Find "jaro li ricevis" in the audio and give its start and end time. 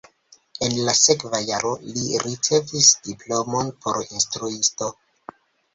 1.49-2.91